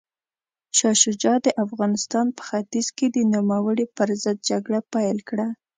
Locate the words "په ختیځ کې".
2.37-3.07